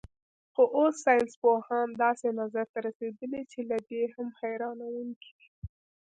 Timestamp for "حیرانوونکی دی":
4.39-5.47